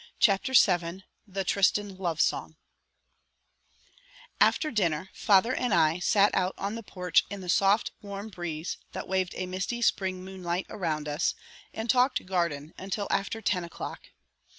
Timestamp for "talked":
11.87-12.25